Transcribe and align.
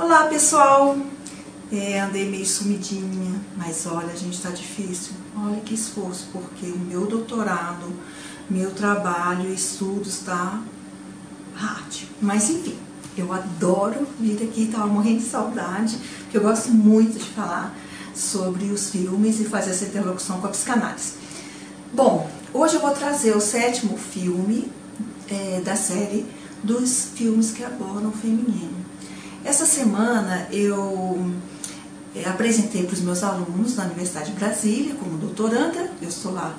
Olá 0.00 0.28
pessoal, 0.28 0.96
é, 1.72 1.98
andei 1.98 2.30
meio 2.30 2.46
sumidinha, 2.46 3.34
mas 3.56 3.84
olha, 3.84 4.12
a 4.12 4.16
gente 4.16 4.40
tá 4.40 4.48
difícil. 4.48 5.14
Olha 5.36 5.60
que 5.60 5.74
esforço, 5.74 6.28
porque 6.32 6.66
o 6.66 6.78
meu 6.78 7.04
doutorado, 7.06 7.92
meu 8.48 8.70
trabalho, 8.70 9.52
estudos 9.52 10.20
tá 10.20 10.62
hard. 11.56 12.04
Mas 12.22 12.48
enfim, 12.48 12.78
eu 13.16 13.32
adoro 13.32 14.06
vir 14.20 14.40
aqui, 14.40 14.68
tava 14.68 14.86
morrendo 14.86 15.18
de 15.18 15.24
saudade, 15.24 15.98
porque 16.20 16.36
eu 16.36 16.42
gosto 16.42 16.70
muito 16.70 17.18
de 17.18 17.30
falar 17.30 17.76
sobre 18.14 18.66
os 18.66 18.90
filmes 18.90 19.40
e 19.40 19.44
fazer 19.46 19.72
essa 19.72 19.84
interlocução 19.84 20.40
com 20.40 20.46
a 20.46 20.50
psicanálise. 20.50 21.14
Bom, 21.92 22.30
hoje 22.54 22.76
eu 22.76 22.80
vou 22.80 22.92
trazer 22.92 23.36
o 23.36 23.40
sétimo 23.40 23.98
filme 23.98 24.70
é, 25.28 25.60
da 25.60 25.74
série 25.74 26.24
dos 26.62 27.08
filmes 27.16 27.50
que 27.50 27.64
abordam 27.64 28.10
o 28.10 28.12
feminino. 28.12 28.86
Essa 29.44 29.64
semana 29.64 30.48
eu 30.50 31.32
é, 32.14 32.28
apresentei 32.28 32.84
para 32.84 32.94
os 32.94 33.00
meus 33.00 33.22
alunos 33.22 33.76
na 33.76 33.84
Universidade 33.84 34.32
de 34.32 34.36
Brasília, 34.36 34.94
como 34.94 35.16
doutoranda, 35.18 35.90
eu 36.02 36.08
estou 36.08 36.32
lá 36.32 36.56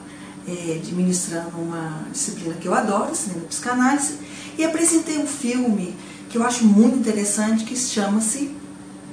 é, 0.48 0.76
administrando 0.76 1.58
uma 1.58 2.06
disciplina 2.12 2.56
que 2.56 2.68
eu 2.68 2.74
adoro, 2.74 3.14
cinema 3.14 3.44
e 3.44 3.48
psicanálise, 3.48 4.18
e 4.58 4.64
apresentei 4.64 5.18
um 5.18 5.28
filme 5.28 5.96
que 6.30 6.38
eu 6.38 6.44
acho 6.44 6.64
muito 6.66 6.98
interessante, 6.98 7.66
que 7.66 7.76
chama-se 7.76 8.56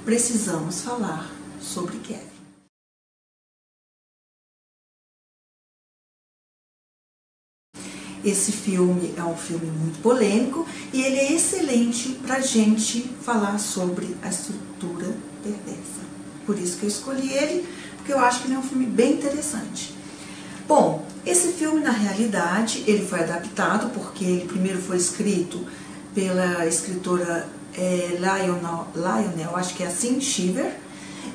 Precisamos 0.05 0.83
Falar 0.83 1.31
sobre 1.61 1.97
Kevin. 1.99 2.26
Esse 8.27 8.51
filme 8.51 9.15
é 9.17 9.23
um 9.23 9.37
filme 9.37 9.67
muito 9.67 10.03
polêmico 10.03 10.67
e 10.93 11.01
ele 11.01 11.17
é 11.17 11.33
excelente 11.33 12.09
para 12.27 12.41
gente 12.41 13.09
falar 13.23 13.57
sobre 13.61 14.17
a 14.21 14.29
estrutura 14.29 15.15
perversa. 15.45 16.01
Por 16.45 16.59
isso 16.59 16.77
que 16.77 16.87
eu 16.87 16.89
escolhi 16.89 17.33
ele, 17.33 17.65
porque 17.97 18.13
eu 18.13 18.19
acho 18.19 18.41
que 18.41 18.49
ele 18.49 18.55
é 18.55 18.59
um 18.59 18.65
filme 18.65 18.85
bem 18.85 19.13
interessante. 19.13 19.95
Bom, 20.67 21.07
esse 21.25 21.53
filme 21.53 21.81
na 21.81 21.93
realidade 21.93 22.83
ele 22.89 23.07
foi 23.07 23.21
adaptado 23.21 23.91
porque 23.91 24.25
ele 24.25 24.49
primeiro 24.49 24.83
foi 24.83 24.97
escrito 24.97 25.65
pela 26.13 26.67
escritora 26.67 27.49
é, 27.79 28.19
Lionel, 28.19 28.89
Lionel, 28.93 29.55
acho 29.55 29.73
que 29.77 29.85
é 29.85 29.87
assim, 29.87 30.21
Shiver, 30.21 30.77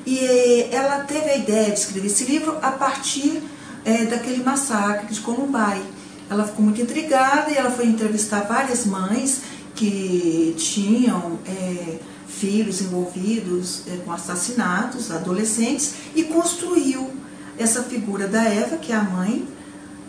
e 0.04 0.68
ela 0.70 1.04
teve 1.04 1.30
a 1.30 1.36
ideia 1.38 1.70
de 1.70 1.78
escrever 1.78 2.08
esse 2.08 2.24
livro 2.24 2.58
a 2.60 2.72
partir 2.72 3.42
é, 3.82 4.04
daquele 4.04 4.44
massacre 4.44 5.06
de 5.06 5.20
Columbine 5.20 6.01
ela 6.32 6.46
ficou 6.46 6.64
muito 6.64 6.80
intrigada 6.80 7.50
e 7.50 7.56
ela 7.56 7.70
foi 7.70 7.86
entrevistar 7.86 8.40
várias 8.42 8.86
mães 8.86 9.42
que 9.74 10.54
tinham 10.56 11.38
é, 11.46 11.98
filhos 12.26 12.80
envolvidos 12.80 13.82
é, 13.86 13.96
com 14.04 14.12
assassinatos, 14.12 15.10
adolescentes, 15.10 15.94
e 16.14 16.24
construiu 16.24 17.10
essa 17.58 17.82
figura 17.82 18.26
da 18.26 18.42
Eva, 18.42 18.76
que 18.76 18.92
é 18.92 18.96
a 18.96 19.02
mãe 19.02 19.46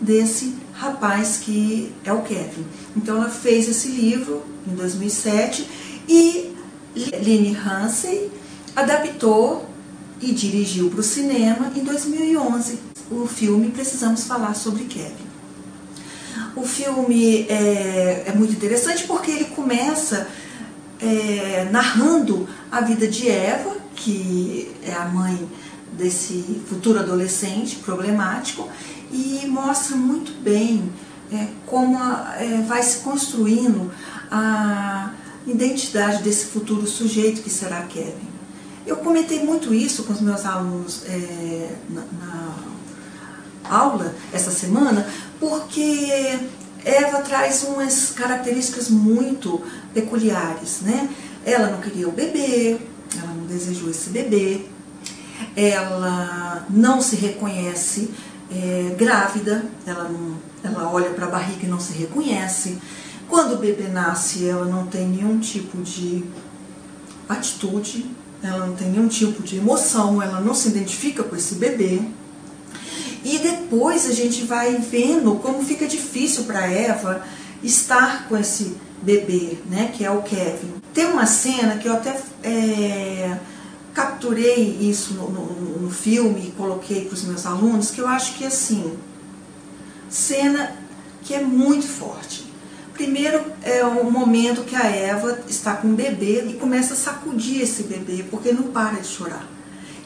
desse 0.00 0.54
rapaz 0.72 1.38
que 1.38 1.92
é 2.04 2.12
o 2.12 2.22
Kevin. 2.22 2.64
Então 2.96 3.16
ela 3.16 3.30
fez 3.30 3.68
esse 3.68 3.88
livro 3.88 4.42
em 4.66 4.74
2007 4.74 5.68
e 6.08 6.52
Lene 7.22 7.56
Hansen 7.56 8.30
adaptou 8.74 9.68
e 10.20 10.32
dirigiu 10.32 10.90
para 10.90 11.00
o 11.00 11.02
cinema 11.02 11.70
em 11.76 11.84
2011 11.84 12.78
o 13.10 13.26
filme 13.26 13.70
Precisamos 13.70 14.24
Falar 14.24 14.54
sobre 14.54 14.84
Kevin. 14.84 15.23
O 16.56 16.62
filme 16.62 17.46
é, 17.48 18.24
é 18.26 18.32
muito 18.34 18.52
interessante 18.52 19.04
porque 19.04 19.30
ele 19.30 19.46
começa 19.46 20.28
é, 21.00 21.68
narrando 21.70 22.48
a 22.70 22.80
vida 22.80 23.08
de 23.08 23.28
Eva, 23.28 23.76
que 23.96 24.70
é 24.84 24.92
a 24.92 25.06
mãe 25.06 25.48
desse 25.92 26.62
futuro 26.68 26.98
adolescente 26.98 27.76
problemático, 27.76 28.68
e 29.12 29.46
mostra 29.46 29.96
muito 29.96 30.32
bem 30.42 30.92
é, 31.32 31.48
como 31.66 31.98
a, 31.98 32.34
é, 32.38 32.62
vai 32.62 32.82
se 32.82 32.98
construindo 32.98 33.90
a 34.30 35.12
identidade 35.46 36.22
desse 36.22 36.46
futuro 36.46 36.86
sujeito 36.86 37.42
que 37.42 37.50
será 37.50 37.82
Kevin. 37.82 38.34
Eu 38.86 38.96
comentei 38.96 39.42
muito 39.44 39.74
isso 39.74 40.04
com 40.04 40.12
os 40.12 40.20
meus 40.20 40.44
alunos 40.44 41.02
é, 41.06 41.74
na, 41.88 42.02
na 42.02 42.54
aula 43.68 44.14
essa 44.32 44.50
semana, 44.50 45.06
porque 45.40 46.38
Eva 46.84 47.18
traz 47.22 47.64
umas 47.64 48.10
características 48.10 48.88
muito 48.90 49.62
peculiares, 49.92 50.80
né? 50.82 51.08
Ela 51.44 51.70
não 51.70 51.80
queria 51.80 52.08
o 52.08 52.12
bebê, 52.12 52.78
ela 53.16 53.32
não 53.34 53.46
desejou 53.46 53.90
esse 53.90 54.10
bebê, 54.10 54.66
ela 55.56 56.66
não 56.68 57.00
se 57.00 57.16
reconhece 57.16 58.10
é, 58.50 58.94
grávida, 58.96 59.64
ela, 59.86 60.04
não, 60.04 60.36
ela 60.62 60.90
olha 60.90 61.10
para 61.10 61.26
a 61.26 61.30
barriga 61.30 61.64
e 61.64 61.68
não 61.68 61.80
se 61.80 61.92
reconhece. 61.92 62.78
Quando 63.28 63.54
o 63.54 63.58
bebê 63.58 63.88
nasce, 63.88 64.48
ela 64.48 64.64
não 64.66 64.86
tem 64.86 65.08
nenhum 65.08 65.38
tipo 65.38 65.78
de 65.82 66.24
atitude, 67.28 68.06
ela 68.42 68.66
não 68.66 68.74
tem 68.74 68.90
nenhum 68.90 69.08
tipo 69.08 69.42
de 69.42 69.56
emoção, 69.56 70.22
ela 70.22 70.40
não 70.40 70.54
se 70.54 70.68
identifica 70.68 71.22
com 71.22 71.34
esse 71.34 71.54
bebê. 71.54 72.02
E 73.24 73.38
depois 73.38 74.06
a 74.06 74.12
gente 74.12 74.44
vai 74.44 74.76
vendo 74.76 75.36
como 75.36 75.64
fica 75.64 75.86
difícil 75.86 76.44
para 76.44 76.70
Eva 76.70 77.24
estar 77.62 78.28
com 78.28 78.36
esse 78.36 78.76
bebê, 79.00 79.58
né, 79.66 79.90
que 79.94 80.04
é 80.04 80.10
o 80.10 80.22
Kevin. 80.22 80.74
Tem 80.92 81.06
uma 81.06 81.26
cena 81.26 81.78
que 81.78 81.88
eu 81.88 81.94
até 81.94 82.20
é, 82.42 83.38
capturei 83.94 84.76
isso 84.80 85.14
no, 85.14 85.30
no, 85.30 85.80
no 85.80 85.90
filme 85.90 86.48
e 86.48 86.52
coloquei 86.52 87.06
para 87.06 87.14
os 87.14 87.24
meus 87.24 87.46
alunos, 87.46 87.90
que 87.90 88.00
eu 88.00 88.06
acho 88.06 88.34
que 88.34 88.44
assim, 88.44 88.92
cena 90.08 90.76
que 91.22 91.34
é 91.34 91.40
muito 91.40 91.86
forte. 91.86 92.44
Primeiro 92.92 93.42
é 93.62 93.84
o 93.84 94.08
momento 94.10 94.62
que 94.62 94.76
a 94.76 94.86
Eva 94.86 95.40
está 95.48 95.74
com 95.74 95.88
o 95.88 95.94
bebê 95.94 96.44
e 96.46 96.54
começa 96.54 96.94
a 96.94 96.96
sacudir 96.96 97.62
esse 97.62 97.84
bebê, 97.84 98.24
porque 98.30 98.52
não 98.52 98.64
para 98.64 99.00
de 99.00 99.08
chorar. 99.08 99.48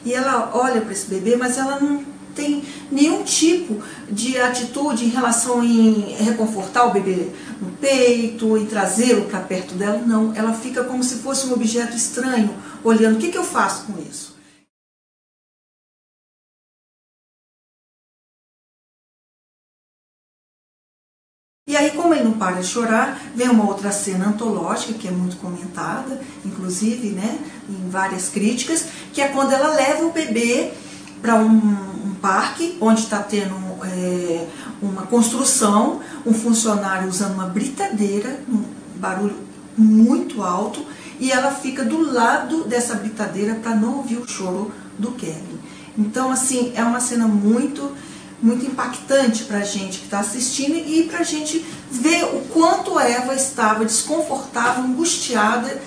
E 0.03 0.13
ela 0.13 0.51
olha 0.53 0.81
para 0.81 0.93
esse 0.93 1.07
bebê, 1.07 1.35
mas 1.35 1.57
ela 1.57 1.79
não 1.79 2.03
tem 2.39 2.63
nenhum 2.89 3.23
tipo 3.23 3.83
de 4.09 4.39
atitude 4.39 5.03
em 5.03 5.09
relação 5.09 5.61
em 5.61 6.15
reconfortar 6.23 6.87
o 6.87 6.93
bebê 6.93 7.27
no 7.61 7.69
peito, 7.71 8.57
e 8.57 8.65
trazê-lo 8.65 9.25
para 9.25 9.41
perto 9.41 9.75
dela. 9.75 9.99
Não, 9.99 10.33
ela 10.33 10.53
fica 10.53 10.85
como 10.85 11.03
se 11.03 11.15
fosse 11.15 11.47
um 11.47 11.53
objeto 11.53 11.97
estranho, 11.97 12.55
olhando 12.81 13.17
o 13.17 13.19
que, 13.19 13.29
que 13.29 13.37
eu 13.37 13.43
faço 13.43 13.87
com 13.87 14.01
isso. 14.01 14.39
E 21.67 21.77
aí, 21.77 21.91
como 21.91 22.15
ele 22.15 22.23
não 22.23 22.33
para 22.33 22.61
de 22.61 22.65
chorar, 22.65 23.21
vem 23.35 23.47
uma 23.47 23.67
outra 23.67 23.91
cena 23.91 24.29
antológica, 24.29 24.93
que 24.93 25.07
é 25.07 25.11
muito 25.11 25.37
comentada, 25.37 26.19
inclusive, 26.43 27.09
né, 27.09 27.37
em 27.69 27.89
várias 27.89 28.27
críticas, 28.27 28.85
que 29.13 29.21
é 29.21 29.27
quando 29.27 29.51
ela 29.51 29.75
leva 29.75 30.03
o 30.03 30.11
bebê 30.11 30.71
para 31.21 31.35
um 31.35 31.88
parque, 32.21 32.77
onde 32.79 33.01
está 33.01 33.19
tendo 33.19 33.55
é, 33.83 34.47
uma 34.81 35.03
construção, 35.03 36.01
um 36.25 36.33
funcionário 36.33 37.09
usando 37.09 37.33
uma 37.33 37.47
britadeira, 37.47 38.39
um 38.47 38.63
barulho 38.95 39.35
muito 39.77 40.43
alto, 40.43 40.85
e 41.19 41.31
ela 41.31 41.51
fica 41.51 41.83
do 41.83 42.11
lado 42.11 42.63
dessa 42.63 42.95
britadeira 42.95 43.55
para 43.55 43.75
não 43.75 43.97
ouvir 43.97 44.17
o 44.17 44.27
choro 44.27 44.71
do 44.97 45.11
Kevin. 45.11 45.59
Então, 45.97 46.31
assim, 46.31 46.71
é 46.75 46.83
uma 46.83 46.99
cena 46.99 47.27
muito, 47.27 47.91
muito 48.41 48.65
impactante 48.65 49.43
para 49.43 49.59
a 49.59 49.63
gente 49.63 49.99
que 49.99 50.05
está 50.05 50.19
assistindo 50.19 50.75
e 50.75 51.03
para 51.03 51.19
a 51.19 51.23
gente 51.23 51.65
ver 51.91 52.23
o 52.23 52.41
quanto 52.53 52.97
a 52.97 53.03
Eva 53.03 53.33
estava 53.33 53.83
desconfortável, 53.83 54.83
angustiada 54.83 55.81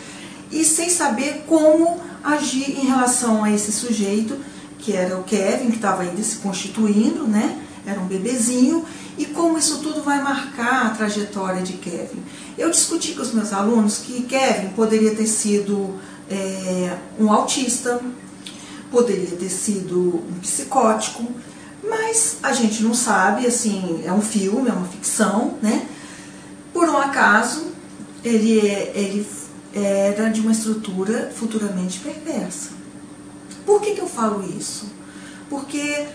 e 0.50 0.64
sem 0.64 0.90
saber 0.90 1.44
como 1.48 1.98
agir 2.22 2.78
em 2.78 2.86
relação 2.86 3.42
a 3.42 3.50
esse 3.50 3.72
sujeito 3.72 4.38
que 4.82 4.92
era 4.92 5.16
o 5.16 5.22
Kevin, 5.22 5.70
que 5.70 5.76
estava 5.76 6.02
ainda 6.02 6.22
se 6.22 6.36
constituindo, 6.36 7.26
né? 7.26 7.62
Era 7.86 8.00
um 8.00 8.06
bebezinho, 8.06 8.84
e 9.16 9.24
como 9.26 9.56
isso 9.56 9.78
tudo 9.78 10.02
vai 10.02 10.20
marcar 10.22 10.86
a 10.86 10.90
trajetória 10.90 11.62
de 11.62 11.74
Kevin. 11.74 12.22
Eu 12.58 12.70
discuti 12.70 13.12
com 13.12 13.22
os 13.22 13.32
meus 13.32 13.52
alunos 13.52 13.98
que 13.98 14.22
Kevin 14.22 14.68
poderia 14.70 15.14
ter 15.14 15.26
sido 15.26 15.94
é, 16.30 16.96
um 17.18 17.32
autista, 17.32 18.00
poderia 18.90 19.36
ter 19.36 19.48
sido 19.48 20.22
um 20.28 20.40
psicótico, 20.40 21.26
mas 21.82 22.38
a 22.42 22.52
gente 22.52 22.82
não 22.82 22.94
sabe, 22.94 23.46
assim, 23.46 24.02
é 24.04 24.12
um 24.12 24.22
filme, 24.22 24.68
é 24.68 24.72
uma 24.72 24.86
ficção, 24.86 25.54
né? 25.62 25.86
Por 26.72 26.88
um 26.88 26.96
acaso, 26.96 27.66
ele, 28.24 28.60
é, 28.60 28.92
ele 28.94 29.26
era 29.74 30.28
de 30.28 30.40
uma 30.40 30.52
estrutura 30.52 31.32
futuramente 31.34 31.98
perversa. 32.00 32.81
Por 33.64 33.80
que, 33.80 33.94
que 33.94 34.00
eu 34.00 34.08
falo 34.08 34.44
isso? 34.56 34.86
Porque 35.48 36.06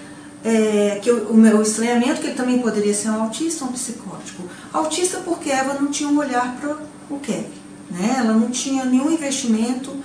é, 0.43 0.99
que 1.01 1.11
o, 1.11 1.29
o 1.31 1.37
meu 1.37 1.61
estranhamento 1.61 2.21
que 2.21 2.27
ele 2.27 2.35
também 2.35 2.59
poderia 2.59 2.93
ser 2.93 3.09
um 3.09 3.23
autista 3.23 3.65
ou 3.65 3.71
um 3.71 3.73
psicótico. 3.73 4.43
Autista 4.71 5.19
porque 5.19 5.49
Eva 5.49 5.73
não 5.73 5.91
tinha 5.91 6.09
um 6.09 6.17
olhar 6.17 6.55
para 6.59 6.77
o 7.09 7.19
Kevin. 7.19 7.51
Né? 7.89 8.15
Ela 8.19 8.33
não 8.33 8.49
tinha 8.49 8.85
nenhum 8.85 9.11
investimento 9.11 9.95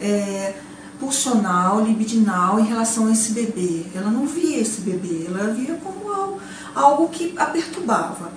é, 0.00 0.54
pulsional, 0.98 1.82
libidinal 1.82 2.60
em 2.60 2.64
relação 2.64 3.06
a 3.06 3.12
esse 3.12 3.32
bebê. 3.32 3.84
Ela 3.94 4.10
não 4.10 4.26
via 4.26 4.58
esse 4.58 4.82
bebê, 4.82 5.26
ela 5.26 5.52
via 5.52 5.74
como 5.76 6.12
algo, 6.12 6.40
algo 6.74 7.08
que 7.08 7.34
a 7.36 7.46
perturbava. 7.46 8.32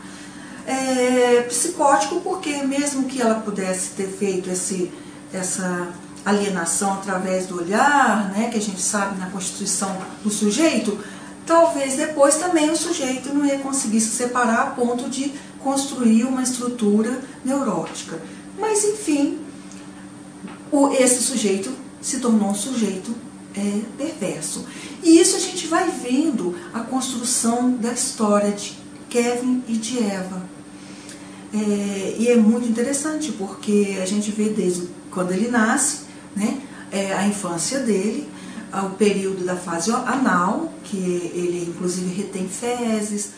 É, 0.66 1.42
psicótico 1.50 2.22
porque 2.22 2.64
mesmo 2.64 3.04
que 3.04 3.22
ela 3.22 3.36
pudesse 3.36 3.92
ter 3.92 4.08
feito 4.08 4.50
esse, 4.50 4.90
essa 5.34 5.90
alienação 6.26 6.94
através 6.94 7.48
do 7.48 7.58
olhar, 7.58 8.32
né, 8.32 8.50
que 8.50 8.58
a 8.58 8.62
gente 8.62 8.82
sabe 8.82 9.20
na 9.20 9.30
constituição 9.30 9.96
do 10.24 10.30
sujeito, 10.30 10.98
talvez 11.46 11.96
depois 11.96 12.36
também 12.36 12.70
o 12.70 12.78
sujeito 12.78 13.34
não 13.34 13.46
ia 13.46 13.60
conseguir 13.60 14.00
se 14.00 14.12
separar 14.12 14.62
a 14.62 14.66
ponto 14.68 15.10
de 15.10 15.34
construir 15.60 16.24
uma 16.24 16.44
estrutura 16.44 17.20
neurótica. 17.44 18.20
Mas 18.58 18.84
enfim, 18.84 19.40
o, 20.72 20.90
esse 20.90 21.22
sujeito 21.24 21.72
se 22.02 22.20
tornou 22.20 22.50
um 22.50 22.56
sujeito 22.56 23.14
é, 23.56 23.82
perverso. 23.98 24.66
E 25.04 25.20
isso 25.20 25.36
a 25.36 25.40
gente 25.40 25.68
vai 25.68 25.90
vendo 25.90 26.56
a 26.74 26.82
construção 26.82 27.72
da 27.76 27.92
história 27.94 28.52
de 28.52 28.78
Kevin 29.10 29.64
e 29.68 29.74
de 29.74 30.00
Eva. 30.00 30.42
É, 31.54 32.16
e 32.18 32.28
é 32.30 32.36
muito 32.36 32.68
interessante 32.68 33.32
porque 33.34 34.00
a 34.02 34.06
gente 34.06 34.32
vê 34.32 34.50
desde 34.50 34.88
quando 35.12 35.32
ele 35.32 35.50
nasce, 35.50 36.03
né, 36.36 36.62
é, 36.92 37.14
a 37.14 37.28
infância 37.28 37.80
dele, 37.80 38.30
o 38.74 38.90
período 38.92 39.46
da 39.46 39.56
fase 39.56 39.92
anal, 39.92 40.74
que 40.84 40.98
ele 40.98 41.70
inclusive 41.70 42.12
retém 42.14 42.48
fezes, 42.48 43.34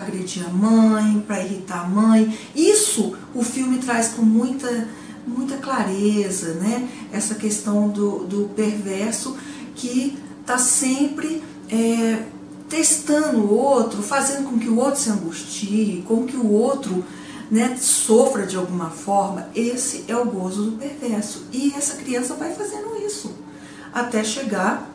agredir 0.00 0.46
a 0.46 0.50
mãe, 0.50 1.20
para 1.26 1.42
irritar 1.42 1.84
a 1.84 1.88
mãe. 1.88 2.38
Isso 2.54 3.16
o 3.34 3.42
filme 3.42 3.78
traz 3.78 4.08
com 4.08 4.22
muita, 4.22 4.88
muita 5.26 5.58
clareza, 5.58 6.54
né? 6.54 6.88
Essa 7.12 7.34
questão 7.34 7.88
do, 7.88 8.24
do 8.24 8.48
perverso 8.54 9.36
que 9.74 10.16
está 10.40 10.56
sempre 10.56 11.42
é, 11.68 12.24
testando 12.68 13.38
o 13.38 13.54
outro, 13.54 14.02
fazendo 14.02 14.48
com 14.48 14.58
que 14.58 14.68
o 14.68 14.78
outro 14.78 15.00
se 15.00 15.10
angustie, 15.10 16.04
com 16.06 16.26
que 16.26 16.36
o 16.36 16.50
outro 16.50 17.04
né, 17.50 17.76
sofra 17.80 18.46
de 18.46 18.56
alguma 18.56 18.90
forma. 18.90 19.48
Esse 19.54 20.04
é 20.08 20.16
o 20.16 20.24
gozo 20.26 20.70
do 20.70 20.72
perverso. 20.72 21.46
E 21.52 21.72
essa 21.76 21.96
criança 21.96 22.34
vai 22.34 22.52
fazendo 22.54 22.96
isso 23.04 23.34
até 23.92 24.22
chegar 24.22 24.90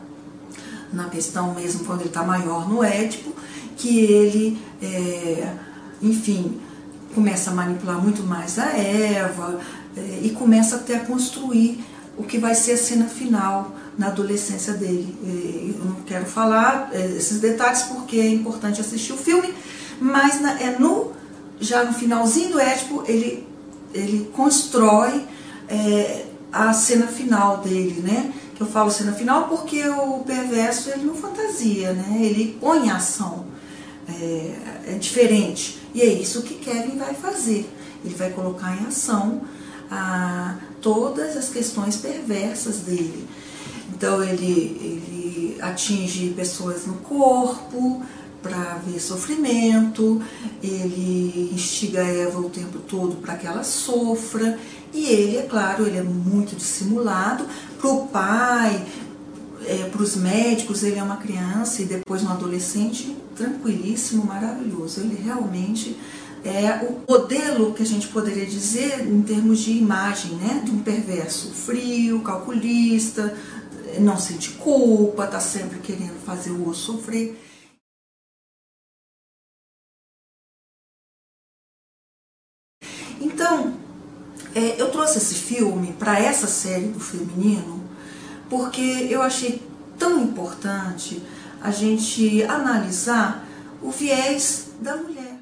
na 0.92 1.08
questão 1.08 1.52
mesmo 1.54 1.84
quando 1.84 2.00
ele 2.00 2.08
está 2.08 2.22
maior 2.22 2.68
no 2.68 2.82
Édipo, 2.82 3.34
que 3.76 3.98
ele, 4.00 4.58
é, 4.80 5.52
enfim, 6.00 6.60
começa 7.14 7.50
a 7.50 7.54
manipular 7.54 8.00
muito 8.00 8.22
mais 8.22 8.58
a 8.58 8.66
Eva 8.66 9.58
é, 9.96 10.20
e 10.22 10.30
começa 10.30 10.76
até 10.76 10.96
a 10.96 11.04
construir 11.04 11.84
o 12.16 12.22
que 12.22 12.38
vai 12.38 12.54
ser 12.54 12.72
a 12.72 12.76
cena 12.76 13.06
final 13.06 13.72
na 13.96 14.08
adolescência 14.08 14.74
dele. 14.74 15.16
Eu 15.78 15.84
não 15.84 15.94
quero 16.02 16.26
falar 16.26 16.90
é, 16.92 17.06
esses 17.16 17.40
detalhes 17.40 17.82
porque 17.82 18.18
é 18.18 18.28
importante 18.28 18.80
assistir 18.80 19.12
o 19.12 19.16
filme, 19.16 19.52
mas 20.00 20.42
é 20.60 20.76
no 20.78 21.12
já 21.60 21.84
no 21.84 21.92
finalzinho 21.94 22.50
do 22.50 22.60
Édipo 22.60 23.04
ele 23.06 23.46
ele 23.94 24.28
constrói 24.32 25.24
é, 25.68 26.24
a 26.52 26.72
cena 26.72 27.06
final 27.06 27.58
dele, 27.58 28.00
né? 28.02 28.32
Que 28.54 28.62
eu 28.62 28.66
falo 28.66 28.90
cena 28.90 29.12
final 29.12 29.48
porque 29.48 29.86
o 29.88 30.20
perverso 30.20 30.90
ele 30.90 31.04
não 31.04 31.14
fantasia, 31.14 31.92
né? 31.92 32.18
Ele 32.20 32.56
põe 32.60 32.90
ação 32.90 33.46
é, 34.08 34.54
é 34.88 34.98
diferente. 34.98 35.78
E 35.94 36.02
é 36.02 36.06
isso 36.06 36.42
que 36.42 36.54
Kevin 36.54 36.98
vai 36.98 37.14
fazer. 37.14 37.70
Ele 38.04 38.14
vai 38.14 38.30
colocar 38.30 38.76
em 38.76 38.86
ação 38.86 39.42
a, 39.90 40.56
todas 40.80 41.36
as 41.36 41.48
questões 41.48 41.96
perversas 41.96 42.78
dele. 42.80 43.26
Então 44.04 44.22
ele, 44.22 44.76
ele 44.82 45.56
atinge 45.62 46.34
pessoas 46.36 46.86
no 46.86 46.96
corpo 46.96 48.02
para 48.42 48.78
ver 48.86 49.00
sofrimento, 49.00 50.20
ele 50.62 51.48
instiga 51.54 52.02
Eva 52.02 52.38
o 52.38 52.50
tempo 52.50 52.80
todo 52.80 53.16
para 53.16 53.34
que 53.36 53.46
ela 53.46 53.64
sofra, 53.64 54.58
e 54.92 55.06
ele, 55.06 55.38
é 55.38 55.42
claro, 55.44 55.86
ele 55.86 55.96
é 55.96 56.02
muito 56.02 56.54
dissimulado 56.54 57.46
para 57.80 57.88
o 57.88 58.06
pai, 58.08 58.84
é, 59.66 59.84
para 59.84 60.02
os 60.02 60.16
médicos, 60.16 60.82
ele 60.82 60.98
é 60.98 61.02
uma 61.02 61.16
criança 61.16 61.80
e 61.80 61.86
depois 61.86 62.22
um 62.22 62.28
adolescente 62.28 63.16
tranquilíssimo, 63.34 64.26
maravilhoso. 64.26 65.00
Ele 65.00 65.18
realmente 65.24 65.96
é 66.44 66.86
o 66.86 67.10
modelo 67.10 67.72
que 67.72 67.82
a 67.82 67.86
gente 67.86 68.08
poderia 68.08 68.44
dizer 68.44 69.08
em 69.08 69.22
termos 69.22 69.60
de 69.60 69.72
imagem, 69.72 70.32
né, 70.32 70.60
de 70.62 70.70
um 70.70 70.80
perverso 70.80 71.48
frio, 71.52 72.20
calculista, 72.20 73.34
não 74.00 74.16
sente 74.16 74.50
culpa, 74.52 75.24
está 75.24 75.40
sempre 75.40 75.78
querendo 75.80 76.18
fazer 76.24 76.50
o 76.50 76.60
outro 76.64 76.74
sofrer. 76.74 77.38
Então, 83.20 83.76
é, 84.54 84.80
eu 84.80 84.90
trouxe 84.90 85.18
esse 85.18 85.34
filme 85.34 85.92
para 85.94 86.18
essa 86.18 86.46
série 86.46 86.88
do 86.88 87.00
feminino 87.00 87.82
porque 88.48 89.08
eu 89.10 89.22
achei 89.22 89.62
tão 89.98 90.22
importante 90.22 91.22
a 91.60 91.70
gente 91.70 92.42
analisar 92.44 93.46
o 93.82 93.90
viés 93.90 94.68
da 94.80 94.96
mulher. 94.96 95.33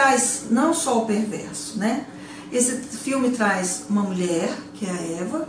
Traz 0.00 0.44
não 0.50 0.72
só 0.72 1.02
o 1.02 1.06
perverso, 1.06 1.78
né? 1.78 2.06
Esse 2.50 2.76
filme 2.76 3.30
traz 3.30 3.84
uma 3.88 4.02
mulher, 4.02 4.50
que 4.74 4.86
é 4.86 4.90
a 4.90 5.22
Eva, 5.22 5.48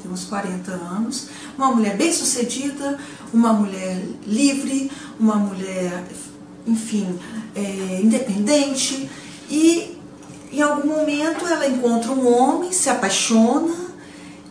tem 0.00 0.10
uns 0.10 0.24
40 0.24 0.70
anos, 0.70 1.28
uma 1.58 1.72
mulher 1.72 1.96
bem 1.96 2.12
sucedida, 2.12 2.98
uma 3.32 3.52
mulher 3.52 4.00
livre, 4.26 4.90
uma 5.18 5.34
mulher 5.34 6.04
enfim, 6.66 7.18
é, 7.54 8.00
independente, 8.00 9.10
e 9.50 9.98
em 10.50 10.62
algum 10.62 10.88
momento 10.88 11.46
ela 11.46 11.68
encontra 11.68 12.12
um 12.12 12.26
homem, 12.26 12.72
se 12.72 12.88
apaixona 12.88 13.74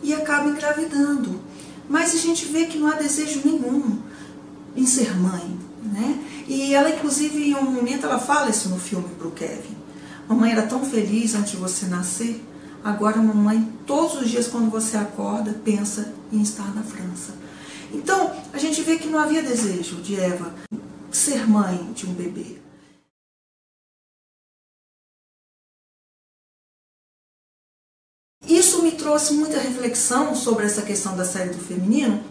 e 0.02 0.14
acaba 0.14 0.48
engravidando. 0.48 1.40
Mas 1.88 2.14
a 2.14 2.18
gente 2.18 2.44
vê 2.44 2.66
que 2.66 2.78
não 2.78 2.88
há 2.88 2.94
desejo 2.94 3.40
nenhum 3.44 3.98
em 4.76 4.86
ser 4.86 5.16
mãe. 5.16 5.58
Né? 5.82 6.18
E 6.46 6.74
ela, 6.74 6.90
inclusive, 6.90 7.50
em 7.50 7.54
um 7.54 7.70
momento, 7.70 8.06
ela 8.06 8.18
fala 8.18 8.50
isso 8.50 8.68
no 8.68 8.78
filme 8.78 9.08
para 9.16 9.28
o 9.28 9.32
Kevin. 9.32 9.76
Mamãe 10.28 10.52
era 10.52 10.66
tão 10.66 10.84
feliz 10.84 11.34
antes 11.34 11.52
de 11.52 11.56
você 11.56 11.86
nascer, 11.86 12.42
agora 12.82 13.18
mamãe, 13.18 13.70
todos 13.86 14.20
os 14.20 14.30
dias 14.30 14.48
quando 14.48 14.70
você 14.70 14.96
acorda, 14.96 15.58
pensa 15.64 16.12
em 16.32 16.42
estar 16.42 16.74
na 16.74 16.82
França. 16.82 17.34
Então, 17.92 18.34
a 18.52 18.58
gente 18.58 18.82
vê 18.82 18.96
que 18.96 19.08
não 19.08 19.18
havia 19.18 19.42
desejo 19.42 19.96
de 19.96 20.18
Eva 20.18 20.54
ser 21.10 21.48
mãe 21.48 21.92
de 21.92 22.06
um 22.06 22.12
bebê. 22.12 22.58
Isso 28.46 28.82
me 28.82 28.92
trouxe 28.92 29.34
muita 29.34 29.58
reflexão 29.58 30.34
sobre 30.34 30.66
essa 30.66 30.82
questão 30.82 31.16
da 31.16 31.24
série 31.24 31.50
do 31.50 31.58
feminino, 31.58 32.22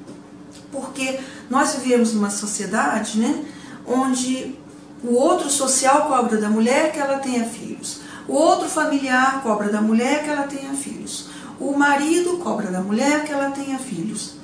porque 0.72 1.20
nós 1.50 1.76
vivemos 1.76 2.14
numa 2.14 2.30
sociedade 2.30 3.20
né, 3.20 3.46
onde 3.88 4.56
o 5.04 5.14
outro 5.14 5.50
social 5.50 6.08
cobra 6.08 6.38
da 6.38 6.50
mulher 6.50 6.92
que 6.92 7.00
ela 7.00 7.20
tenha 7.20 7.46
filhos, 7.46 8.02
o 8.28 8.34
outro 8.34 8.70
familiar 8.70 9.42
cobra 9.44 9.70
da 9.70 9.82
mulher 9.82 10.24
que 10.24 10.30
ela 10.30 10.44
tenha 10.44 10.74
filhos, 10.74 11.28
o 11.60 11.74
marido 11.78 12.38
cobra 12.38 12.72
da 12.72 12.82
mulher 12.82 13.24
que 13.26 13.32
ela 13.32 13.52
tenha 13.52 13.78
filhos. 13.78 14.36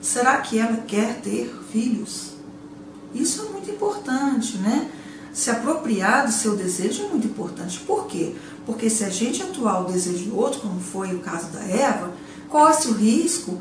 Será 0.00 0.38
que 0.38 0.58
ela 0.58 0.78
quer 0.78 1.20
ter 1.20 1.54
filhos? 1.70 2.32
Isso 3.14 3.46
é 3.46 3.52
muito 3.52 3.70
importante, 3.70 4.58
né? 4.58 4.90
Se 5.32 5.50
apropriar 5.50 6.26
do 6.26 6.32
seu 6.32 6.56
desejo 6.56 7.04
é 7.04 7.08
muito 7.08 7.26
importante. 7.26 7.78
Por 7.80 8.06
quê? 8.06 8.34
Porque 8.66 8.90
se 8.90 9.04
a 9.04 9.08
gente 9.08 9.42
atuar 9.42 9.80
o 9.80 9.92
desejo 9.92 10.30
do 10.30 10.36
outro, 10.36 10.60
como 10.60 10.80
foi 10.80 11.14
o 11.14 11.20
caso 11.20 11.46
da 11.52 11.62
Eva, 11.62 12.12
corre 12.48 12.88
o 12.88 12.92
risco 12.92 13.58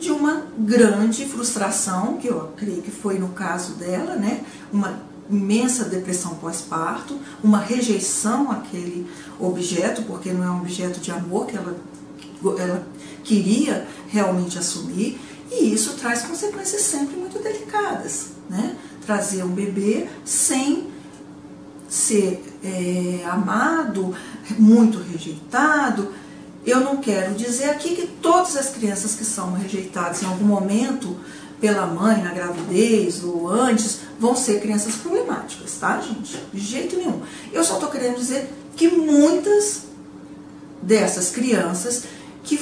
de 0.00 0.10
uma 0.10 0.46
grande 0.58 1.26
frustração, 1.26 2.16
que 2.16 2.26
eu 2.26 2.52
creio 2.56 2.82
que 2.82 2.90
foi 2.90 3.18
no 3.18 3.28
caso 3.28 3.74
dela, 3.74 4.16
né? 4.16 4.42
Uma 4.72 5.00
imensa 5.28 5.84
depressão 5.84 6.34
pós-parto, 6.36 7.18
uma 7.44 7.58
rejeição 7.58 8.50
àquele 8.50 9.06
objeto, 9.38 10.02
porque 10.02 10.32
não 10.32 10.42
é 10.42 10.50
um 10.50 10.60
objeto 10.60 10.98
de 10.98 11.12
amor 11.12 11.46
que 11.46 11.56
ela, 11.56 11.76
ela 12.58 12.86
queria 13.22 13.86
realmente 14.08 14.58
assumir, 14.58 15.20
e 15.50 15.72
isso 15.72 15.94
traz 15.94 16.22
consequências 16.22 16.82
sempre 16.82 17.16
muito 17.16 17.38
delicadas, 17.40 18.30
né? 18.48 18.76
trazer 19.04 19.44
um 19.44 19.50
bebê 19.50 20.08
sem 20.24 20.88
ser 21.88 22.42
é, 22.62 23.24
amado, 23.26 24.14
muito 24.56 24.98
rejeitado. 24.98 26.12
Eu 26.64 26.80
não 26.80 26.98
quero 26.98 27.34
dizer 27.34 27.70
aqui 27.70 27.96
que 27.96 28.06
todas 28.06 28.56
as 28.56 28.70
crianças 28.70 29.14
que 29.14 29.24
são 29.24 29.52
rejeitadas 29.54 30.22
em 30.22 30.26
algum 30.26 30.44
momento 30.44 31.16
pela 31.60 31.86
mãe 31.86 32.22
na 32.22 32.32
gravidez 32.32 33.22
ou 33.22 33.48
antes, 33.48 34.00
vão 34.18 34.34
ser 34.34 34.60
crianças 34.60 34.94
problemáticas, 34.96 35.76
tá, 35.78 36.00
gente? 36.00 36.36
De 36.52 36.60
jeito 36.60 36.96
nenhum. 36.96 37.20
Eu 37.52 37.62
só 37.62 37.74
estou 37.74 37.90
querendo 37.90 38.16
dizer 38.16 38.50
que 38.74 38.88
muitas 38.88 39.82
dessas 40.82 41.30
crianças 41.30 42.04
que 42.42 42.58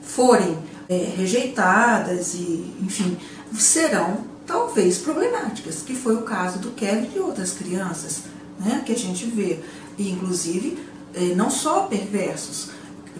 forem 0.00 0.58
é, 0.88 1.12
rejeitadas 1.16 2.34
e, 2.34 2.74
enfim, 2.80 3.18
serão 3.54 4.24
talvez 4.46 4.98
problemáticas, 4.98 5.82
que 5.82 5.94
foi 5.94 6.16
o 6.16 6.22
caso 6.22 6.58
do 6.58 6.70
Kevin 6.70 7.10
e 7.14 7.20
outras 7.20 7.52
crianças, 7.52 8.22
né, 8.58 8.82
que 8.84 8.92
a 8.92 8.98
gente 8.98 9.26
vê, 9.26 9.60
e 9.98 10.10
inclusive 10.10 10.78
é, 11.14 11.34
não 11.34 11.50
só 11.50 11.82
perversos, 11.82 12.70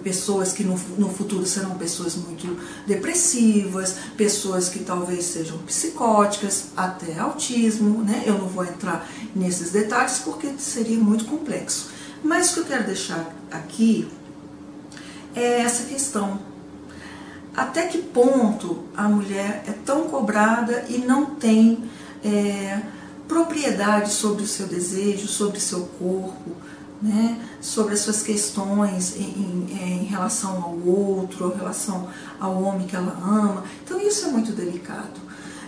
pessoas 0.02 0.52
que 0.52 0.64
no, 0.64 0.78
no 0.99 1.09
futuro 1.09 1.47
serão 1.47 1.76
pessoas 1.76 2.16
muito 2.16 2.59
depressivas, 2.87 3.97
pessoas 4.16 4.68
que 4.68 4.80
talvez 4.80 5.25
sejam 5.25 5.59
psicóticas, 5.59 6.66
até 6.76 7.18
autismo, 7.18 8.02
né? 8.02 8.25
Eu 8.26 8.38
não 8.38 8.49
vou 8.49 8.64
entrar 8.64 9.09
nesses 9.35 9.71
detalhes 9.71 10.18
porque 10.18 10.49
seria 10.59 10.99
muito 10.99 11.25
complexo. 11.25 11.90
Mas 12.23 12.50
o 12.50 12.54
que 12.54 12.61
eu 12.61 12.64
quero 12.64 12.85
deixar 12.85 13.35
aqui 13.50 14.09
é 15.35 15.61
essa 15.61 15.85
questão. 15.85 16.40
Até 17.54 17.87
que 17.87 17.99
ponto 17.99 18.85
a 18.97 19.09
mulher 19.09 19.64
é 19.66 19.73
tão 19.85 20.09
cobrada 20.09 20.85
e 20.88 20.99
não 20.99 21.35
tem 21.35 21.85
é, 22.25 22.80
propriedade 23.28 24.11
sobre 24.11 24.42
o 24.42 24.47
seu 24.47 24.66
desejo, 24.66 25.26
sobre 25.26 25.59
o 25.59 25.61
seu 25.61 25.80
corpo, 25.99 26.56
né, 27.02 27.37
sobre 27.61 27.94
as 27.94 28.00
suas 28.00 28.23
questões 28.23 29.16
em, 29.16 29.23
em, 29.23 30.02
em, 30.02 30.04
relação 30.04 30.62
ao 30.62 30.78
outro, 30.87 31.52
em 31.52 31.59
relação 31.59 32.09
ao 32.38 32.62
homem 32.62 32.87
que 32.87 32.94
ela 32.94 33.18
ama. 33.21 33.64
Então 33.85 34.00
isso 34.00 34.26
é 34.26 34.28
muito 34.28 34.52
delicado. 34.52 35.21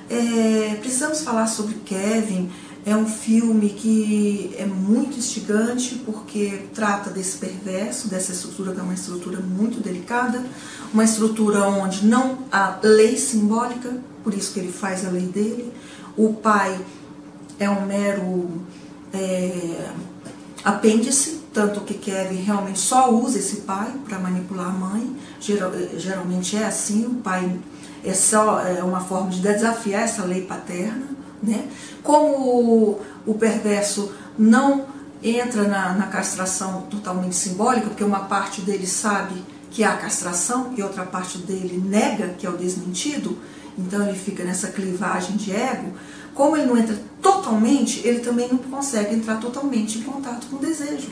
É, 0.08 0.76
precisamos 0.80 1.22
falar 1.22 1.48
sobre 1.48 1.74
Kevin. 1.84 2.50
É 2.86 2.94
um 2.94 3.06
filme 3.06 3.70
que 3.70 4.54
é 4.58 4.66
muito 4.66 5.18
instigante 5.18 5.94
porque 6.04 6.66
trata 6.74 7.08
desse 7.10 7.38
perverso, 7.38 8.08
dessa 8.08 8.32
estrutura 8.32 8.72
que 8.72 8.80
é 8.80 8.82
uma 8.82 8.92
estrutura 8.92 9.40
muito 9.40 9.82
delicada, 9.82 10.44
uma 10.92 11.02
estrutura 11.02 11.64
onde 11.64 12.06
não 12.06 12.40
há 12.52 12.78
lei 12.82 13.16
simbólica, 13.16 13.96
por 14.22 14.34
isso 14.34 14.52
que 14.52 14.60
ele 14.60 14.70
faz 14.70 15.04
a 15.04 15.10
lei 15.10 15.26
dele. 15.26 15.72
O 16.14 16.34
pai 16.34 16.78
é 17.58 17.70
um 17.70 17.86
mero 17.86 18.60
é, 19.14 19.90
apêndice, 20.64 21.42
tanto 21.52 21.83
que 21.83 21.94
Kevin 21.94 22.42
realmente 22.42 22.78
só 22.78 23.12
usa 23.12 23.38
esse 23.38 23.59
pai 23.62 23.92
para 24.09 24.18
manipular 24.18 24.68
a 24.68 24.71
mãe. 24.71 25.16
Geral, 25.40 25.71
geralmente 25.97 26.56
é 26.56 26.64
assim, 26.64 27.06
o 27.06 27.14
pai 27.16 27.59
é 28.02 28.14
só 28.14 28.61
é 28.61 28.83
uma 28.83 29.00
forma 29.00 29.30
de 29.30 29.40
desafiar 29.40 30.02
essa 30.02 30.25
lei 30.25 30.42
paterna. 30.42 31.06
Né? 31.42 31.68
Como 32.02 32.26
o, 32.26 33.00
o 33.26 33.35
perverso 33.35 34.12
não 34.38 34.87
entra 35.23 35.68
na, 35.68 35.92
na 35.94 36.06
castração 36.06 36.83
totalmente 36.83 37.37
simbólica, 37.37 37.88
porque 37.88 38.04
uma 38.04 38.21
parte 38.21 38.61
dele 38.62 38.87
sabe 38.87 39.42
que 39.71 39.83
há 39.83 39.97
castração 39.97 40.73
e 40.76 40.83
outra 40.83 41.04
parte 41.04 41.38
dele 41.38 41.83
nega, 41.85 42.28
que 42.38 42.47
é 42.47 42.50
o 42.50 42.56
desmentido, 42.56 43.38
então 43.76 44.06
ele 44.06 44.16
fica 44.16 44.44
nessa 44.44 44.68
clivagem 44.68 45.37
de 45.37 45.50
ego. 45.54 45.92
Como 46.34 46.56
ele 46.56 46.66
não 46.66 46.76
entra 46.76 46.98
totalmente, 47.22 48.06
ele 48.06 48.20
também 48.20 48.48
não 48.48 48.58
consegue 48.58 49.14
entrar 49.14 49.36
totalmente 49.40 49.98
em 49.98 50.02
contato 50.02 50.46
com 50.48 50.56
o 50.56 50.58
desejo. 50.58 51.10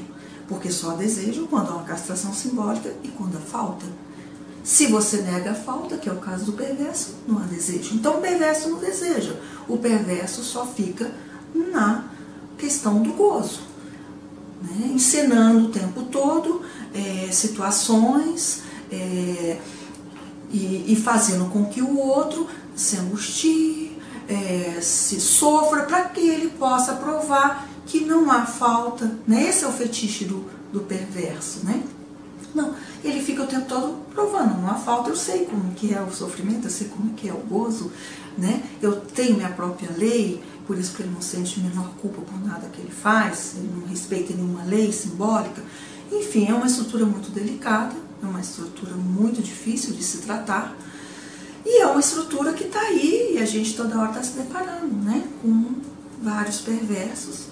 Porque 0.49 0.71
só 0.71 0.91
há 0.91 0.95
desejo 0.95 1.47
quando 1.49 1.71
há 1.71 1.77
uma 1.77 1.85
castração 1.85 2.35
simbólica 2.35 2.93
e 3.03 3.09
quando 3.09 3.37
há 3.37 3.41
falta. 3.41 3.87
Se 4.65 4.87
você 4.87 5.23
nega 5.23 5.53
a 5.53 5.55
falta, 5.55 5.97
que 5.97 6.09
é 6.09 6.13
o 6.13 6.17
caso 6.17 6.47
do 6.47 6.53
perverso, 6.53 7.17
não 7.27 7.39
há 7.39 7.43
desejo. 7.43 7.95
Então 7.95 8.19
o 8.19 8.21
perverso 8.21 8.69
não 8.69 8.79
deseja. 8.79 9.37
O 9.69 9.79
perverso 9.79 10.43
só 10.43 10.67
fica 10.67 11.11
na 11.55 12.05
questão 12.59 13.03
do 13.03 13.13
gozo. 13.13 13.61
Né? 14.63 14.93
Encenando 14.95 15.67
o 15.67 15.71
tempo 15.71 16.03
todo 16.03 16.63
é, 16.95 17.31
situações 17.33 18.63
é, 18.91 19.59
e, 20.53 20.93
e 20.93 20.97
fazendo 20.97 21.51
com 21.51 21.65
que 21.65 21.83
o 21.83 21.99
outro 21.99 22.47
se 22.77 22.97
angustie, 22.97 23.92
é, 24.33 24.81
se 24.81 25.21
sofra 25.21 25.83
para 25.83 26.05
que 26.05 26.21
ele 26.21 26.51
possa 26.51 26.95
provar 26.95 27.69
que 27.87 28.01
não 28.01 28.31
há 28.31 28.47
falta. 28.47 29.19
Né? 29.27 29.49
Esse 29.49 29.65
é 29.65 29.69
o 29.69 29.73
fetiche 29.73 30.25
do, 30.25 30.45
do 30.73 30.81
perverso. 30.81 31.65
Né? 31.65 31.83
Não, 32.55 32.75
ele 33.05 33.23
fica 33.23 33.43
o 33.43 33.47
tempo 33.47 33.67
todo 33.67 33.97
provando, 34.13 34.61
não 34.61 34.71
há 34.71 34.75
falta, 34.75 35.11
eu 35.11 35.17
sei 35.17 35.47
como 35.47 35.73
que 35.75 35.95
é 35.95 36.01
o 36.01 36.13
sofrimento, 36.13 36.67
eu 36.67 36.71
sei 36.71 36.89
como 36.89 37.15
que 37.15 37.29
é 37.29 37.33
o 37.33 37.39
gozo, 37.39 37.91
né? 38.37 38.63
eu 38.83 38.97
tenho 38.97 39.37
minha 39.37 39.49
própria 39.49 39.89
lei, 39.97 40.43
por 40.67 40.79
isso 40.79 40.95
que 40.95 41.03
ele 41.03 41.11
não 41.11 41.23
sente 41.23 41.61
menor 41.61 41.91
culpa 42.01 42.21
por 42.21 42.47
nada 42.47 42.69
que 42.69 42.81
ele 42.81 42.91
faz, 42.91 43.55
ele 43.57 43.71
não 43.75 43.87
respeita 43.87 44.35
nenhuma 44.35 44.65
lei 44.65 44.93
simbólica. 44.93 45.63
Enfim, 46.11 46.47
é 46.49 46.55
uma 46.55 46.67
estrutura 46.67 47.07
muito 47.07 47.31
delicada, 47.31 47.95
é 48.23 48.27
uma 48.27 48.41
estrutura 48.41 48.95
muito 48.95 49.43
difícil 49.43 49.95
de 49.95 50.05
se 50.05 50.19
tratar, 50.19 50.77
uma 51.93 52.01
estrutura 52.01 52.53
que 52.53 52.65
está 52.65 52.81
aí 52.81 53.35
e 53.35 53.39
a 53.39 53.45
gente 53.45 53.77
toda 53.77 53.99
hora 53.99 54.11
está 54.11 54.23
se 54.23 54.33
deparando 54.33 54.95
né, 54.97 55.25
com 55.41 55.75
vários 56.23 56.61
perversos 56.61 57.47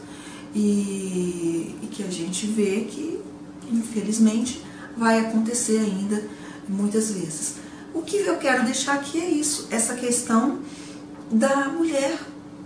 e, 0.55 1.77
e, 1.83 1.89
que 1.91 2.03
a 2.03 2.11
gente 2.11 2.47
vê 2.47 2.87
que, 2.91 3.21
infelizmente, 3.71 4.65
vai 4.97 5.21
acontecer 5.21 5.79
ainda 5.79 6.23
muitas 6.69 7.13
vezes. 7.13 7.57
O 7.95 8.03
que 8.03 8.17
eu 8.17 8.37
quero 8.39 8.65
deixar 8.65 8.95
aqui 8.95 9.21
é 9.21 9.31
isso, 9.31 9.69
essa 9.71 9.95
questão 9.95 10.61
da 11.31 11.69
mulher, 11.69 12.19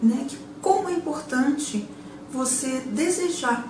né, 0.03 0.25
que 0.29 0.39
como 0.63 0.89
é 0.89 0.93
importante 0.93 1.87
você 2.33 2.81
desejar, 2.87 3.69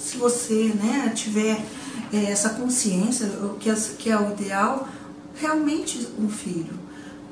se 0.00 0.16
você 0.16 0.72
né, 0.74 1.12
tiver 1.14 1.64
é, 2.12 2.24
essa 2.30 2.50
consciência, 2.50 3.30
que 3.60 3.70
é, 3.70 3.74
que 3.98 4.10
é 4.10 4.18
o 4.18 4.32
ideal, 4.32 4.88
realmente 5.34 6.08
um 6.18 6.28
filho 6.28 6.81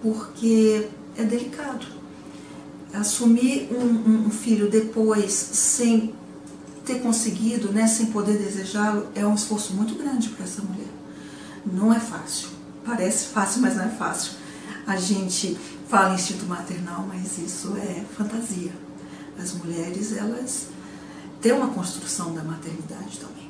porque 0.02 0.88
é 1.16 1.24
delicado. 1.24 1.86
Assumir 2.92 3.68
um, 3.72 4.26
um 4.26 4.30
filho 4.30 4.68
depois 4.68 5.32
sem 5.32 6.14
ter 6.84 7.00
conseguido, 7.00 7.70
né, 7.70 7.86
sem 7.86 8.06
poder 8.06 8.36
desejá-lo, 8.36 9.06
é 9.14 9.24
um 9.24 9.34
esforço 9.34 9.74
muito 9.74 9.94
grande 9.94 10.28
para 10.30 10.44
essa 10.44 10.62
mulher. 10.62 10.88
Não 11.64 11.92
é 11.92 12.00
fácil. 12.00 12.48
Parece 12.84 13.26
fácil, 13.26 13.62
mas 13.62 13.76
não 13.76 13.84
é 13.84 13.90
fácil. 13.90 14.32
A 14.86 14.96
gente 14.96 15.56
fala 15.88 16.14
instinto 16.14 16.46
maternal, 16.46 17.06
mas 17.06 17.38
isso 17.38 17.76
é 17.76 18.04
fantasia. 18.16 18.72
As 19.38 19.52
mulheres, 19.52 20.16
elas 20.16 20.66
têm 21.40 21.52
uma 21.52 21.68
construção 21.68 22.34
da 22.34 22.42
maternidade 22.42 23.18
também. 23.18 23.48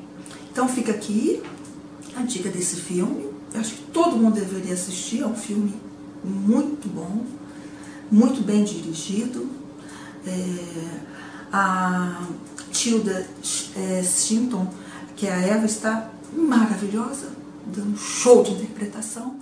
Então 0.53 0.69
fica 0.69 0.93
aqui 0.93 1.43
a 2.17 2.23
dica 2.23 2.51
desse 2.51 2.77
filme. 2.77 3.31
Eu 3.55 3.61
acho 3.61 3.75
que 3.75 3.83
todo 3.93 4.17
mundo 4.17 4.35
deveria 4.35 4.75
assistir. 4.75 5.23
É 5.23 5.27
um 5.27 5.35
filme 5.35 5.75
muito 6.25 6.89
bom, 6.89 7.25
muito 8.11 8.43
bem 8.43 8.65
dirigido. 8.65 9.49
É, 10.27 11.11
a 11.53 12.29
Tilda 12.71 13.27
é, 13.77 14.03
Shinton, 14.03 14.73
que 15.17 15.27
é 15.27 15.33
a 15.33 15.41
Eva, 15.41 15.67
está 15.67 16.11
maravilhosa, 16.33 17.33
dando 17.67 17.97
show 17.99 18.43
de 18.43 18.53
interpretação. 18.53 19.41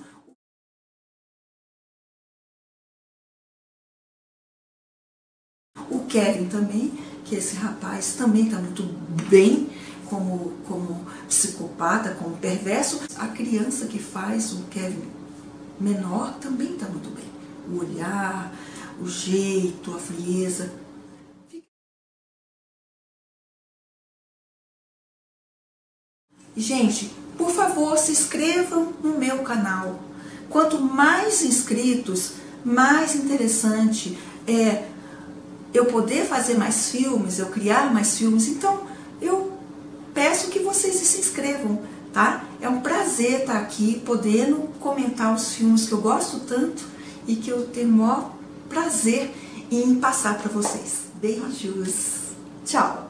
O 5.91 6.01
Kevin 6.07 6.49
também, 6.49 6.93
que 7.25 7.35
esse 7.35 7.57
rapaz 7.57 8.15
também 8.15 8.45
está 8.45 8.59
muito 8.59 8.83
bem 9.29 9.71
como, 10.07 10.53
como 10.67 11.05
psicopata, 11.27 12.15
como 12.15 12.37
perverso. 12.37 13.01
A 13.17 13.29
criança 13.29 13.87
que 13.87 13.99
faz 13.99 14.53
o 14.53 14.65
Kevin 14.65 15.18
menor 15.81 16.35
também 16.39 16.75
está 16.75 16.87
muito 16.87 17.11
bem. 17.11 17.25
O 17.71 17.81
olhar, 17.81 18.53
o 19.01 19.07
jeito, 19.07 19.95
a 19.95 19.99
frieza. 19.99 20.73
Gente, 26.57 27.11
por 27.37 27.51
favor, 27.51 27.97
se 27.97 28.11
inscrevam 28.11 28.93
no 29.03 29.17
meu 29.19 29.45
canal. 29.45 30.01
Quanto 30.51 30.81
mais 30.81 31.43
inscritos, 31.43 32.33
mais 32.65 33.15
interessante 33.15 34.19
é 34.47 34.89
eu 35.73 35.87
poder 35.87 36.27
fazer 36.27 36.57
mais 36.57 36.91
filmes, 36.91 37.39
eu 37.39 37.47
criar 37.47 37.93
mais 37.93 38.19
filmes. 38.19 38.49
Então, 38.49 38.87
eu 39.21 39.53
peço 40.13 40.49
que 40.49 40.59
vocês 40.59 40.97
se 40.97 41.21
inscrevam 41.21 41.81
tá? 42.19 42.43
É 42.61 42.69
um 42.69 42.81
prazer 42.81 43.43
estar 43.43 43.59
aqui, 43.59 44.03
podendo 44.05 44.57
comentar 44.81 45.33
os 45.33 45.55
filmes 45.55 45.87
que 45.87 45.93
eu 45.93 46.01
gosto 46.01 46.41
tanto 46.41 46.85
e 47.29 47.37
que 47.37 47.49
eu 47.49 47.69
tenho 47.69 47.91
o 47.91 47.93
maior 47.93 48.33
prazer 48.69 49.31
em 49.71 49.95
passar 49.95 50.37
para 50.37 50.51
vocês. 50.51 51.03
Beijos. 51.21 52.33
Tchau. 52.65 53.08